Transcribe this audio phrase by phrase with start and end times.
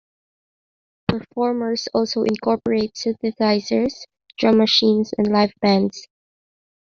[1.09, 3.93] Performers also incorporate synthesizers,
[4.35, 6.07] drum machines, and live bands.